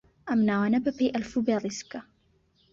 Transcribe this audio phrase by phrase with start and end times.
[0.29, 2.01] ئەم ناوانە بەپێی ئەلفوبێ ڕیز بکە.